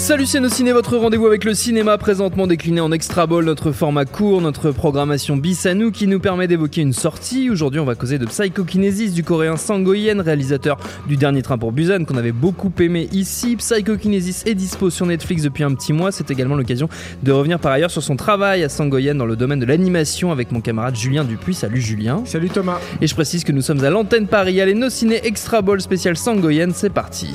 [0.00, 3.70] Salut c'est nos ciné, votre rendez-vous avec le cinéma présentement décliné en extra ball, notre
[3.70, 7.50] format court, notre programmation bis à nous qui nous permet d'évoquer une sortie.
[7.50, 12.06] Aujourd'hui on va causer de Psychokinesis du coréen Sangoyen, réalisateur du dernier train pour Busan
[12.06, 13.56] qu'on avait beaucoup aimé ici.
[13.56, 16.88] Psychokinesis est dispo sur Netflix depuis un petit mois, c'est également l'occasion
[17.22, 20.50] de revenir par ailleurs sur son travail à Sangoyen dans le domaine de l'animation avec
[20.50, 21.54] mon camarade Julien Dupuis.
[21.54, 22.22] Salut Julien.
[22.24, 22.80] Salut Thomas.
[23.02, 26.16] Et je précise que nous sommes à l'antenne Paris, allez nos ciné extra ball spécial
[26.16, 27.34] Sangoyen, c'est parti.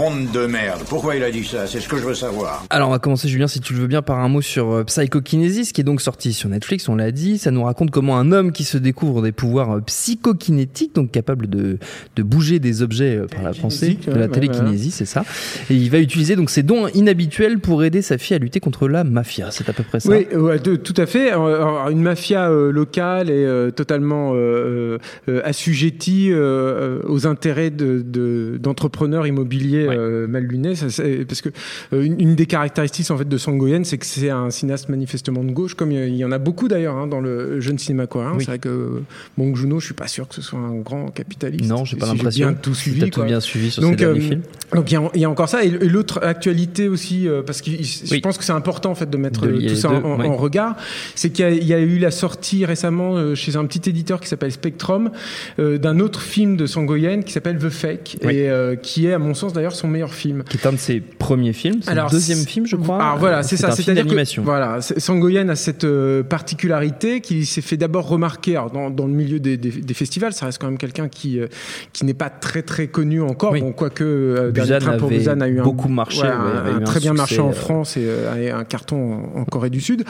[0.00, 0.80] Monde de merde.
[0.88, 1.66] Pourquoi il a dit ça?
[1.66, 2.64] C'est ce que je veux savoir.
[2.70, 4.82] Alors on va commencer Julien si tu le veux bien par un mot sur euh,
[4.84, 8.32] Psychokinesis qui est donc sorti sur Netflix, on l'a dit, ça nous raconte comment un
[8.32, 11.76] homme qui se découvre des pouvoirs euh, psychokinétiques, donc capable de,
[12.16, 15.22] de bouger des objets euh, par la pensée, de la télékinésie, c'est ça.
[15.68, 18.88] Et il va utiliser donc ses dons inhabituels pour aider sa fille à lutter contre
[18.88, 20.08] la mafia, c'est à peu près ça.
[20.08, 21.30] Oui, ouais, de- tout à fait.
[21.30, 24.96] Alors, Une mafia euh, locale et euh, totalement euh,
[25.28, 29.96] euh, assujettie euh, aux intérêts de- de- d'entrepreneurs immobiliers Ouais.
[29.98, 30.48] euh, mal.
[30.74, 31.50] Ça, c'est- parce que
[31.92, 35.44] euh, une, une des caractéristiques en fait de Sangoyen, c'est que c'est un cinéaste manifestement
[35.44, 37.60] de gauche, comme il y a- il y en a beaucoup d'ailleurs hein, dans le
[37.60, 38.32] jeune cinéma coréen.
[38.32, 38.40] Oui.
[38.40, 39.02] C'est vrai que euh,
[39.38, 41.68] Bong Joon-ho, je suis pas sûr que ce soit un grand capitaliste.
[41.70, 42.46] Non, j'ai pas Si l'impression.
[42.48, 43.00] bien tout suivi.
[43.00, 44.42] T'as tout bien suivi sur Donc, ces derniers euh, films.
[44.74, 47.60] Donc il y, a, il y a encore ça et, l'autre actualité aussi euh, parce
[47.60, 49.96] que je pense que c'est important en fait de mettre De euh, tout ça deux,
[49.96, 50.76] en, regard,
[51.14, 53.88] c'est qu'il y, a- il y a eu la sortie récemment euh, chez un petit
[53.90, 55.10] éditeur qui s'appelle Spectrum
[55.58, 58.36] euh, d'un autre film de Sangoyen qui s'appelle The Fake Oui.
[58.36, 60.44] et euh, qui est à mon sens d'ailleurs son meilleur film.
[60.48, 63.02] Qui est un de ses premiers films, c'est le deuxième film je crois.
[63.02, 63.70] Alors voilà, Euh, c'est ça.
[63.70, 68.90] C'est-à-dire que voilà, Sangoyen a cette euh, particularité qu'il s'est fait d'abord remarquer alors, dans,
[68.90, 70.32] dans le milieu des, des- des festivals.
[70.32, 71.46] Ça reste quand même quelqu'un qui euh,
[71.92, 73.52] qui n'est pas très très connu encore.
[73.52, 73.60] Oui.
[73.60, 76.78] Bon, quoique euh, Busan Dernier Train pour Busan a eu un- beaucoup marché, ouais, un-
[76.78, 80.04] eu un très bien marché en France et, un carton en, en Corée du Sud.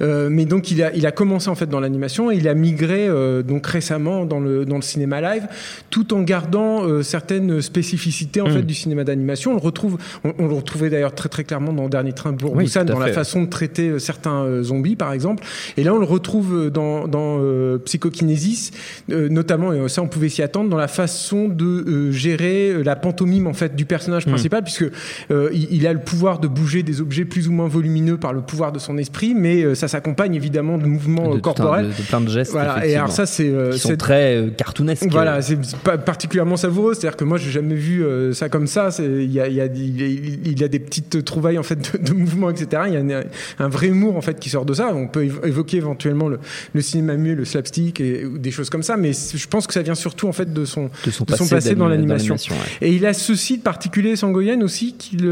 [0.00, 3.08] Mais donc il a il a commencé en fait dans l'animation et il a migré
[3.44, 5.46] donc récemment dans le dans le cinéma live,
[5.90, 8.52] tout en gardant certaines spécificités en Mm.
[8.52, 9.52] fait du cinéma d'animation.
[9.52, 12.54] On le retrouve, on, on le retrouvait d'ailleurs très très clairement dans Dernier Train pour
[12.54, 15.42] Oui, Busan, dans la façon de traiter euh, certains euh, zombies par exemple.
[15.78, 18.72] Et là on le retrouve euh, dans dans euh, Psychokinesis,
[19.10, 22.96] euh, notamment et ça on pouvait s'y attendre dans la façon de euh, gérer la
[22.96, 24.30] pantomime en fait du personnage Mm.
[24.30, 24.84] principal puisque
[25.30, 28.32] euh, il, il a le pouvoir de bouger des objets plus ou moins volumineux par
[28.32, 31.86] le pouvoir de son esprit, mais ça s'accompagne évidemment de mouvements de, corporels.
[31.86, 32.52] de- de plein de gestes.
[32.52, 32.86] Voilà.
[32.86, 33.52] Et alors ça c'est
[33.98, 35.06] très cartoonesques.
[35.10, 35.58] voilà, c'est
[36.04, 36.94] particulièrement savoureux.
[36.94, 38.90] C'est-à-dire que moi, j'ai jamais vu ça comme ça.
[38.98, 40.06] Il y a, il y, a, il y a-
[40.44, 42.82] il y a des petites trouvailles en fait de, de mouvements, etc.
[42.88, 43.22] Il y a un,
[43.58, 44.92] un vrai humour en fait qui sort de ça.
[44.94, 46.38] On peut évo- évoquer éventuellement le,
[46.72, 48.96] le cinéma muet, le slapstick et ou des choses comme ça.
[48.96, 51.46] Mais je pense que ça vient surtout en fait de son de son de son
[51.48, 52.34] passé, dans l'animation.
[52.34, 52.56] ouais.
[52.88, 55.24] et il a ceci de particulier, Sangoyen aussi, qu'il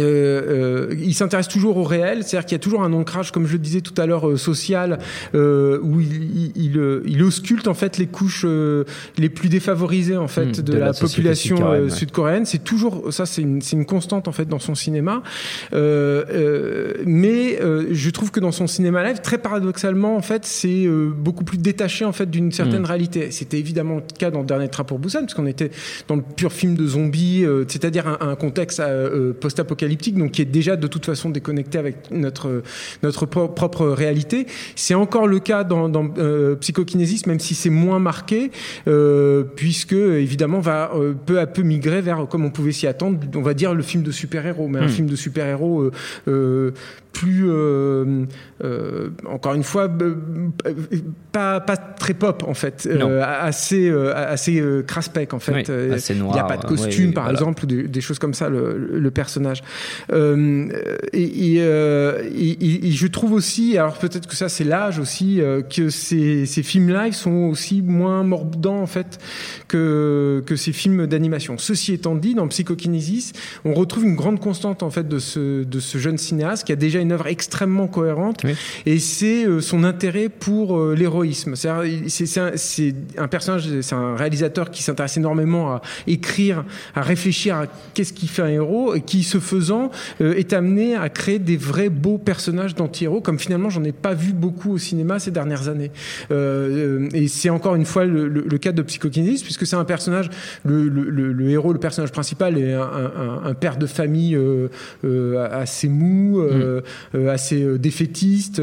[0.00, 3.46] euh, euh, il s'intéresse toujours au réel, c'est-à-dire qu'il y a toujours un ancrage, comme
[3.46, 4.98] je le disais tout à l'heure, euh, social,
[5.34, 8.84] euh, où il, il, il, euh, il ausculte en fait les couches euh,
[9.18, 11.56] les plus défavorisées en fait Mm, de, de la, population
[11.88, 12.46] sud-coréenne, ouais.
[12.46, 15.22] C'est toujours ça, c'est une, une constante en fait dans son cinéma.
[15.72, 20.44] Euh, euh, mais euh, je trouve que dans son cinéma live, très paradoxalement, en fait,
[20.44, 22.86] c'est euh, beaucoup plus détaché en fait d'une certaine Mm.
[22.86, 23.30] réalité.
[23.30, 25.70] C'était évidemment le cas dans Dernier Train pour Busan, parce qu'on était
[26.08, 29.32] dans le pur film de zombies, euh, c'est-à-dire un, un contexte euh,
[29.82, 32.62] post-apocalyptique, donc qui est déjà de toute façon déconnecté avec notre
[33.02, 34.46] notre pro- propre réalité.
[34.76, 38.50] C'est encore le cas dans, dans euh, Psychokinésis, même si c'est moins marqué,
[38.86, 43.18] euh, puisque évidemment va euh, peu à peu migrer vers, comme on pouvait s'y attendre,
[43.34, 44.88] on va dire le film de super-héros, mais un Mm.
[44.88, 45.90] film de super-héros
[47.12, 47.44] plus,
[49.28, 49.86] encore une fois,
[51.30, 52.88] pas, pas très pop en fait,
[53.22, 55.68] assez, assez craspec en fait.
[55.68, 57.38] Oui, il n'y a pas de costume par voilà.
[57.38, 59.62] exemple, ou des, des choses comme ça, le, le personnage.
[60.12, 60.68] Euh,
[61.12, 65.62] et, euh, et, et, je trouve aussi, alors peut-être que ça c'est l'âge aussi, euh,
[65.62, 69.18] que ces, ces films live sont aussi moins mordants en fait
[69.68, 71.58] que, que ces films d'animation.
[71.58, 73.32] Ceci étant dit, dans Psychokinesis,
[73.64, 76.76] on retrouve une grande constante en fait de ce, de ce jeune cinéaste qui a
[76.76, 78.42] déjà une œuvre extrêmement cohérente
[78.86, 81.56] et c'est son intérêt pour l'héroïsme.
[81.56, 81.82] C'est un,
[83.18, 86.64] un, personnage, c'est un réalisateur qui s'intéresse énormément à écrire,
[86.94, 89.90] à réfléchir à qu'est-ce qui fait un héros et qui, ce faisant,
[90.20, 94.14] euh, est amené à créer des vrais beaux personnages d'anti-héros, comme finalement j'en ai pas
[94.14, 95.90] vu beaucoup au cinéma ces dernières années.
[96.30, 99.84] Euh, et c'est encore une fois le, le, le cas de Psychokinesis, puisque c'est un
[99.84, 100.30] personnage,
[100.64, 104.68] le, le, héros, le personnage principal est un, un, un père de famille euh,
[105.04, 106.80] euh assez mou, euh,
[107.28, 108.62] assez défaitiste,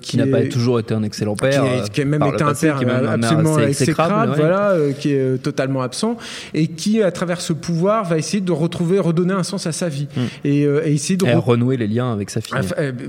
[0.00, 2.54] qui n'a pas toujours été un excellent père, qui, est, qui a même été un
[2.54, 6.16] père absolument exécrable, voilà, qui est totalement absent
[6.54, 9.88] et qui, à travers ce pouvoir, va essayer de retrouver, redonner un sens à sa
[9.88, 10.20] vie mm.
[10.44, 12.56] et, et, essayer de renouer les liens avec sa fille.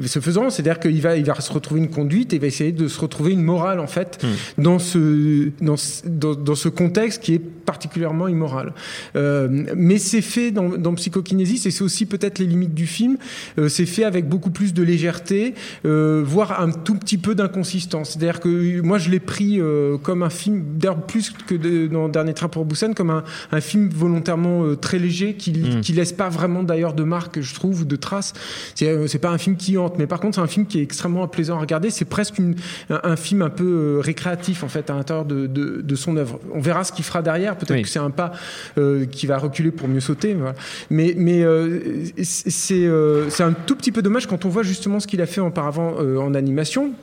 [0.05, 2.71] ce faisant, c'est-à-dire qu'il va, il va se retrouver une conduite et il va essayer
[2.71, 4.61] de se retrouver une morale en fait mm.
[4.63, 5.75] dans ce dans,
[6.05, 8.73] dans, dans, ce contexte qui est particulièrement immoral.
[9.15, 13.17] Euh, mais c'est fait dans, dans Psychokinésis et c'est aussi peut-être les limites du film.
[13.57, 15.53] Euh, c'est fait avec beaucoup plus de légèreté,
[15.85, 18.11] euh, voire un tout petit peu d'inconsistance.
[18.11, 22.09] C'est-à-dire que moi je l'ai pris euh, comme un film, d'ailleurs plus que de, dans
[22.09, 25.81] Dernier Train pour Busan, comme un, un film volontairement euh, très léger qui, mm.
[25.81, 28.33] qui laisse pas vraiment d'ailleurs de marque, je trouve, ou de traces.
[28.75, 30.79] C'est, euh, c'est pas un film qui hante, mais par contre c'est un film qui
[30.79, 31.89] est extrêmement plaisant à regarder.
[31.89, 32.55] C'est presque une,
[32.89, 36.39] un, un, film un peu récréatif en fait à l'intérieur de, de, de, son œuvre.
[36.53, 37.57] On verra ce qu'il fera derrière.
[37.57, 37.81] Peut-être oui.
[37.81, 38.31] que c'est un pas
[38.77, 40.33] euh, qui va reculer pour mieux sauter.
[40.33, 40.55] Voilà.
[40.89, 44.99] Mais, mais euh, c'est, euh, c'est un tout petit peu dommage quand on voit justement
[44.99, 46.93] ce qu'il a fait auparavant en animation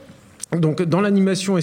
[0.59, 1.57] donc dans l'animation,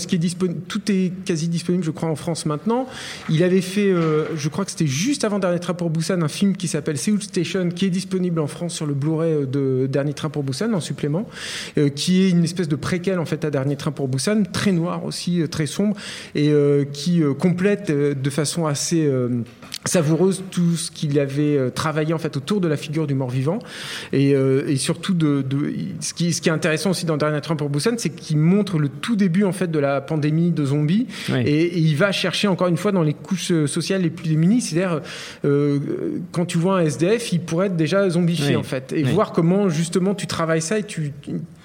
[0.69, 2.86] Tout est quasi disponible, je crois, en France maintenant.
[3.28, 6.28] Il avait fait, euh, je crois que c'était juste avant Dernier Train pour Busan, un
[6.28, 9.86] film qui s'appelle Seoul Station, qui est disponible en France sur le Blu-ray euh, de
[9.86, 11.26] Dernier Train pour Busan en supplément,
[11.78, 14.72] euh, qui est une espèce de préquel en fait à Dernier Train pour Busan, très
[14.72, 15.96] noir aussi, très sombre,
[16.34, 16.52] et
[16.92, 19.08] qui complète de façon assez
[19.84, 23.58] savoureuse tout ce qu'il avait travaillé en fait autour de la figure du mort-vivant,
[24.12, 27.56] et, et, surtout de, de ce, qui, ce qui est intéressant aussi dans Dernier Train
[27.56, 31.06] pour Busan, c'est qu'il montre le tout début en fait de la pandémie de zombies
[31.31, 31.40] oui.
[31.44, 34.61] et, et, il va chercher encore une fois dans les couches sociales les plus démunies
[34.61, 35.00] c'est-à-dire
[35.44, 35.79] euh,
[36.32, 38.56] quand tu vois un SDF il pourrait être déjà zombifié oui.
[38.56, 39.11] en fait et oui.
[39.11, 41.12] voir comment justement tu travailles ça et tu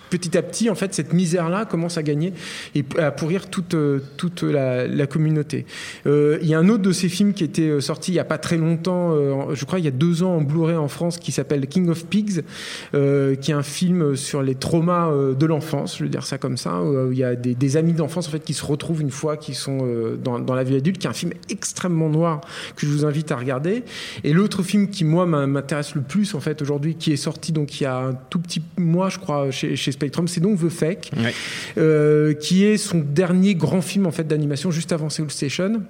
[0.09, 2.33] petit à petit, en fait, cette misère-là commence à gagner
[2.75, 5.65] et à pourrir toute, euh, toute la, communauté.
[6.06, 8.19] Euh, il y a un autre de ces films qui était euh, sorti il n'y
[8.19, 9.15] a pas très longtemps,
[9.54, 12.06] je crois il y a deux ans en Blu-ray en France, qui s'appelle King of
[12.06, 12.44] Pigs,
[12.92, 16.81] qui est un film sur les traumas de l'enfance, je veux dire ça comme ça,
[16.81, 19.38] où il y a des, des amis d'enfance en fait qui se retrouvent une fois
[19.38, 19.88] qui sont
[20.24, 22.42] dans, dans la vie adulte, qui est un film extrêmement noir
[22.75, 23.83] que je vous invite à regarder.
[24.24, 27.80] Et l'autre film qui moi m'intéresse le plus en fait aujourd'hui, qui est sorti donc
[27.80, 30.70] il y a un tout petit mois, je crois, chez, chez Spectrum, c'est donc The
[30.70, 31.34] Fake, ouais.
[31.78, 35.82] euh, qui est son dernier grand film en fait d'animation juste avant Seoul Station.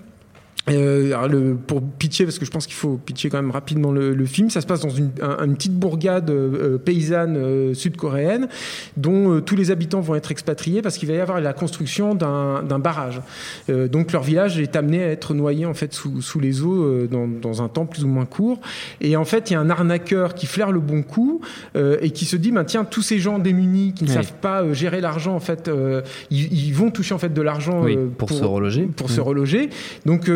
[0.70, 4.14] Euh, le, pour pitcher, parce que je pense qu'il faut pitcher quand même rapidement le,
[4.14, 8.48] le, film, ça se passe dans une, un, une petite bourgade euh, paysanne euh, sud-coréenne
[8.98, 12.16] dont euh, tous les habitants vont être expatriés parce qu'il va y avoir la construction
[12.16, 13.22] d'un barrage.
[13.70, 16.84] Euh, donc leur village est amené à être noyé en fait sous, sous les eaux
[16.84, 18.60] euh, dans, dans, un temps plus ou moins court.
[19.02, 21.42] Et en fait, il y a un arnaqueur qui flaire le bon coup
[21.76, 24.16] et qui se dit, ben, tiens, tous ces gens démunis qui ne oui.
[24.16, 25.70] savent pas gérer l'argent, en fait,
[26.30, 28.84] ils, ils, vont toucher en fait de l'argent oui, pour, pour, se reloger.
[28.84, 29.12] Pour mmh.
[29.12, 29.70] se reloger.
[30.06, 30.30] Donc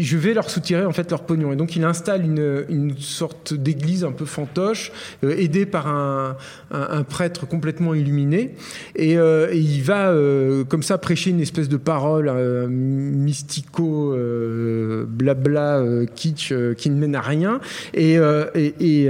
[0.00, 1.52] je vais leur soutirer en fait leur pognon.
[1.52, 4.92] Et donc il installe une, une sorte d'église un peu fantoche,
[5.24, 6.36] euh, aidé par un,
[6.70, 8.54] un, un, prêtre complètement illuminé.
[8.96, 12.30] Et, euh, et il va euh, comme ça prêcher une espèce de parole
[12.68, 14.16] mystico,
[15.06, 15.82] blabla,
[16.14, 17.60] kitsch, qui ne mène à rien.
[17.94, 18.14] Et,
[18.54, 19.04] et, et,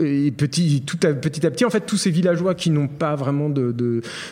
[0.00, 3.14] et, petit, tout à, petit à petit, en fait, tous ces villageois qui n'ont pas
[3.14, 3.50] vraiment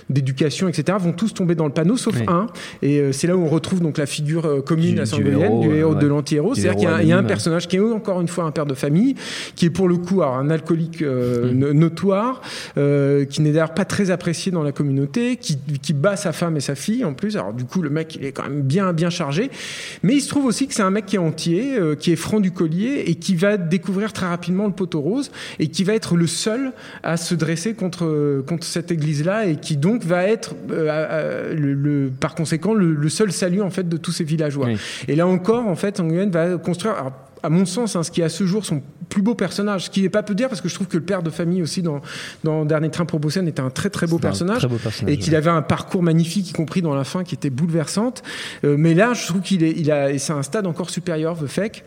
[0.09, 2.25] d'éducation, de, etc., vont tous tomber dans le panneau, sauf oui.
[2.29, 2.47] un.
[2.83, 5.95] Et c'est là où on retrouve donc la figure commune du, à saint du héros,
[5.95, 6.01] ouais.
[6.01, 6.55] de l'anti-héros.
[6.55, 8.75] C'est-à-dire qu'il y, y, a un personnage qui est encore une fois un père de
[8.75, 9.15] famille,
[9.57, 11.73] qui est pour le coup alors, un alcoolique euh, mmh.
[11.73, 12.43] notoire,
[12.77, 16.57] euh, qui n'est d'ailleurs pas très apprécié dans la communauté, qui, qui, bat sa femme
[16.57, 17.37] et sa fille en plus.
[17.37, 19.51] Alors du coup, le mec, il est quand même bien, bien chargé.
[20.03, 22.17] Mais il se trouve aussi que c'est un mec qui est entier, euh, qui est
[22.17, 25.95] franc du collier et qui va découvrir très rapidement le poteau rose et qui va
[25.95, 26.73] être le seul
[27.03, 32.11] à se dresser contre, contre cette église-là et qui donc va être, euh, le, le,
[32.11, 34.67] par conséquent, le, le, seul salut en fait de tous ces villageois.
[34.67, 34.77] Oui.
[35.11, 36.95] Et là encore, en fait, Nguyen va construire.
[36.95, 37.13] Alors,
[37.43, 39.91] à mon sens, hein, ce qui est à ce jour son plus beau personnage, ce
[39.91, 41.83] qui n'est pas peu dire parce que je trouve que le père de famille aussi
[41.83, 42.01] dans,
[42.45, 45.19] dans Dernier Train pour Busan était un très très beau, personnage, très beau personnage, et
[45.19, 45.39] qu'il ouais.
[45.39, 48.23] avait un parcours magnifique, y compris dans la fin, qui était bouleversante.
[48.63, 51.47] Euh, mais là, je trouve qu'il est, il a, c'est un stade encore supérieur, The
[51.47, 51.83] Fake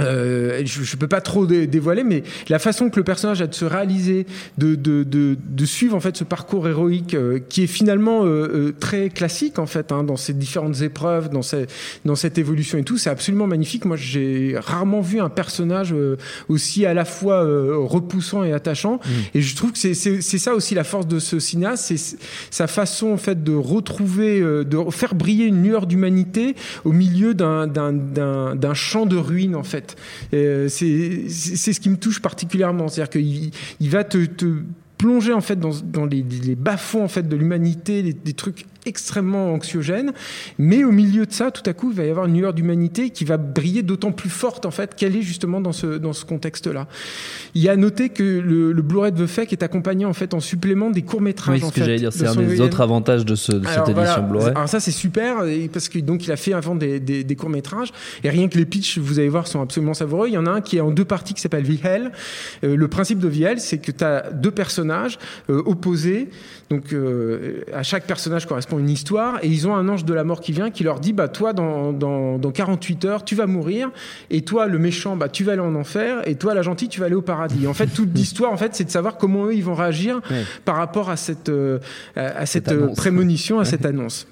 [0.00, 3.54] euh, je, je peux pas trop dévoiler, mais la façon que le personnage a de
[3.54, 4.26] se réaliser,
[4.58, 8.28] de, de, de, de suivre en fait ce parcours héroïque euh, qui est finalement euh,
[8.28, 11.66] euh, très classique en fait hein, dans ces différentes épreuves, dans, ces,
[12.04, 13.84] dans cette évolution et tout, c'est absolument magnifique.
[13.84, 15.94] Moi, j'ai rarement vu un personnage
[16.48, 19.10] aussi à la fois repoussant et attachant, mmh.
[19.34, 22.16] et je trouve que c'est ça aussi la force de ce cinéaste, c'est
[22.50, 28.74] sa façon en fait de retrouver, de faire briller une lueur d'humanité au milieu d'un
[28.74, 29.83] champ de ruines en fait.
[30.32, 32.88] Euh, c'est ce qui me touche particulièrement.
[32.88, 33.50] C'est-à-dire qu'il
[33.80, 34.26] il va te,
[34.98, 36.22] plonger en fait dans, les,
[36.54, 40.12] bas-fonds en fait de l'humanité, des trucs extrêmement anxiogène.
[40.58, 43.10] Mais au milieu de ça, tout à coup, il va y avoir une lueur d'humanité
[43.10, 46.24] qui va briller d'autant plus forte, en fait, qu'elle est justement dans ce, dans ce
[46.24, 46.86] contexte-là.
[47.54, 50.12] Il y a à noter que le, le Blu-ray de The Fake est accompagné, en
[50.12, 51.62] fait, en supplément des courts-métrages.
[51.62, 54.22] Oui, ce que j'allais dire, c'est un des autres avantages de, ce, de cette édition
[54.28, 54.52] Blu-ray.
[54.54, 57.92] Alors ça, c'est super, parce que donc il a fait avant des, des, des courts-métrages.
[58.22, 60.28] Et rien que les pitchs, vous allez voir, sont absolument savoureux.
[60.28, 62.12] Il y en a un qui est en deux parties qui s'appelle Hell.
[62.62, 65.18] Euh, le principe de Hell, c'est que tu as deux personnages
[65.50, 66.28] euh, opposés.
[66.70, 70.24] Donc, euh, à chaque personnage correspond une histoire et ils ont un ange de la
[70.24, 73.46] mort qui vient qui leur dit bah toi dans, dans, dans 48 heures tu vas
[73.46, 73.90] mourir
[74.30, 77.00] et toi le méchant bah tu vas aller en enfer et toi la gentille tu
[77.00, 77.66] vas aller au paradis.
[77.66, 80.20] en fait toute l'histoire en fait c'est de savoir comment eux ils vont réagir
[80.64, 81.78] par rapport à cette euh,
[82.16, 84.26] à cette, prémonition à cette annonce.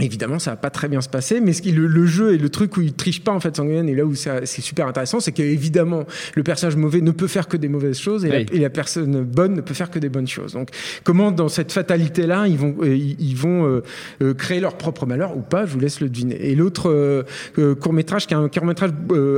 [0.00, 2.38] Évidemment, ça va pas très bien se passer, mais ce qui, le, le, jeu et
[2.38, 5.18] le truc où il triche pas en fait Sanguinian et là où c'est super intéressant,
[5.18, 8.58] c'est qu'évidemment le personnage mauvais ne peut faire que des mauvaises choses et, la, et,
[8.58, 10.52] la, personne bonne ne peut faire que des bonnes choses.
[10.52, 10.68] Donc,
[11.02, 13.82] comment dans cette fatalité là, ils vont euh, ils vont euh,
[14.22, 16.50] euh, créer leur propre malheur ou pas Je vous laisse le deviner.
[16.50, 18.90] Et l'autre euh, court métrage qui est un court métrage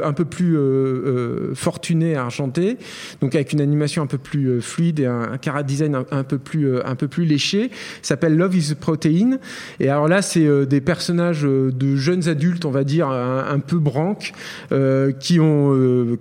[0.05, 0.57] un peu plus
[1.55, 2.77] fortuné argenté,
[3.21, 6.25] donc avec une animation un peu plus fluide et un, un cara design un, un,
[6.25, 7.71] peu plus un peu plus léché,
[8.03, 9.39] s'appelle Love is a Protein.
[9.79, 13.59] Et alors là, c'est euh, des personnages euh, de jeunes adultes, on va dire, un,
[13.59, 14.33] peu branques,
[14.73, 16.17] euh, qui ont,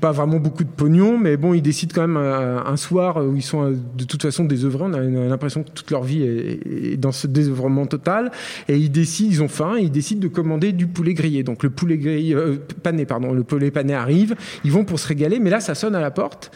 [0.00, 3.42] pas vraiment beaucoup de pognon, mais bon, ils décident quand même un, soir où ils
[3.42, 4.84] sont de toute façon désœuvrés.
[4.86, 8.30] On a, l'impression que toute leur vie est, dans ce désœuvrement total.
[8.68, 11.42] Et ils décident, ils ont faim, et ils décident de commander du poulet grillé.
[11.42, 12.36] Donc le poulet grillé,
[12.82, 14.34] pané, pardon, le poulet pané arrive.
[14.64, 16.50] Ils vont pour se régaler, mais là, ça sonne à la porte.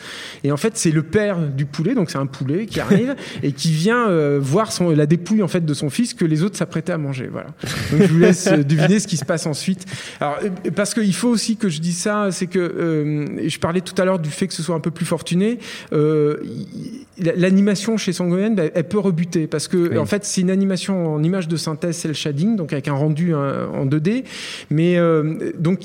[0.44, 3.52] Et en fait, c'est le père du poulet, donc c'est un poulet qui arrive et
[3.52, 4.08] qui vient
[4.38, 7.17] voir son, la dépouille en fait de son fils que les autres s'apprêtaient à manger.
[7.30, 7.48] Voilà.
[7.90, 9.84] Donc je vous laisse euh, deviner ce qui se passe ensuite.
[10.20, 13.80] Alors euh, parce qu'il faut aussi que je dise ça, c'est que euh, je parlais
[13.80, 15.58] tout à l'heure du fait que ce soit un peu plus fortuné.
[15.92, 16.36] Euh,
[17.20, 19.98] L'animation chez Sangoyen, bah, elle peut rebuter parce que oui.
[19.98, 23.34] en fait c'est une animation en image de synthèse, cell shading, donc avec un rendu
[23.34, 24.22] en 2D.
[24.70, 25.80] Mais euh, donc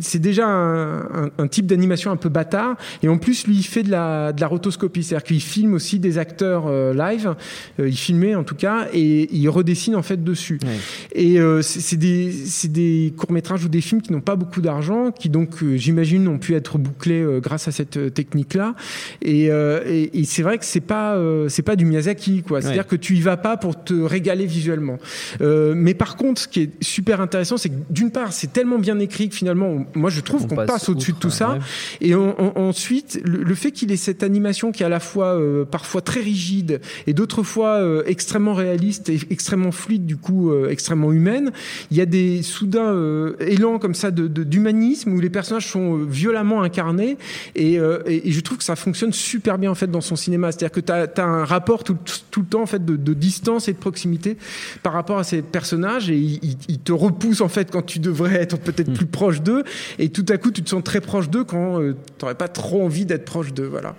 [0.00, 2.76] c'est déjà un, un, un type d'animation un peu bâtard.
[3.02, 5.98] Et en plus lui il fait de la, de la rotoscopie, c'est-à-dire qu'il filme aussi
[5.98, 7.34] des acteurs live.
[7.80, 10.58] il filmait en tout cas et il redessine en fait dessus.
[10.62, 10.76] Ouais.
[11.12, 12.32] Et euh, c'est des,
[12.68, 16.38] des courts-métrages ou des films qui n'ont pas beaucoup d'argent, qui donc, euh, j'imagine, ont
[16.38, 18.74] pu être bouclés euh, grâce à cette euh, technique-là.
[19.22, 22.60] Et, euh, et, et c'est vrai que c'est pas, euh, c'est pas du Miyazaki, quoi.
[22.60, 22.88] C'est-à-dire ouais.
[22.88, 24.98] que tu y vas pas pour te régaler visuellement.
[25.40, 28.98] mais par contre, ce qui est super intéressant, c'est que d'une part, c'est tellement bien
[28.98, 31.52] écrit que finalement, on, moi, je trouve qu'on passe, passe au-dessus de tout ça.
[31.52, 31.58] Ouais.
[32.00, 35.00] Et on, on, ensuite, le, le fait qu'il ait cette animation qui est à la
[35.00, 40.68] fois parfois très rigide et d'autres fois extrêmement réaliste et extrêmement fluide, du coup euh,
[40.68, 41.52] extrêmement humaine.
[41.90, 46.04] Il y a des soudains euh, élans comme ça d'humanisme où les personnages sont euh,
[46.04, 47.16] violemment incarnés
[47.54, 50.52] et, et, et, je trouve que ça fonctionne super bien en fait dans son cinéma.
[50.52, 51.96] C'est-à-dire que tu as, as, un rapport tout,
[52.30, 54.36] tout, le temps en fait de, de, distance et de proximité
[54.82, 58.34] par rapport à ces personnages et ils il te repoussent en fait quand tu devrais
[58.34, 58.94] être peut-être mmh.
[58.94, 59.64] plus proche d'eux
[59.98, 62.84] et tout à coup tu te sens très proche d'eux quand tu n'aurais pas trop
[62.84, 63.66] envie d'être proche d'eux.
[63.66, 63.94] Voilà.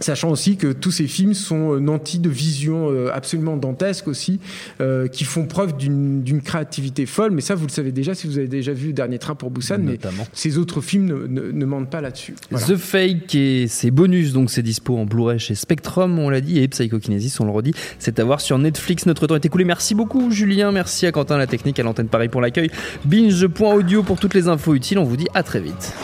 [0.00, 4.40] Sachant aussi que tous ces films sont euh, nantis de visions euh, absolument dantesques aussi,
[4.80, 7.30] euh, qui font preuve d'une créativité folle.
[7.30, 9.50] Mais ça, vous le savez déjà si vous avez déjà vu le Dernier Train pour
[9.50, 9.78] Busan.
[9.78, 10.24] Notamment.
[10.24, 12.34] Mais ces autres films ne, ne, ne mentent pas là-dessus.
[12.50, 12.66] Voilà.
[12.66, 16.58] The Fake et ses bonus, donc c'est dispo en Blu-ray chez Spectrum, on l'a dit,
[16.58, 19.06] et Psychokinesis, on le redit, c'est à voir sur Netflix.
[19.06, 19.64] Notre temps est écoulé.
[19.64, 20.72] Merci beaucoup, Julien.
[20.72, 22.70] Merci à Quentin, la technique, à l'antenne Paris pour l'accueil.
[23.04, 24.98] Binge.audio pour toutes les infos utiles.
[24.98, 25.94] On vous dit à très vite.